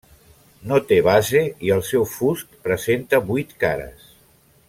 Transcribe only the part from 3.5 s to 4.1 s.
cares.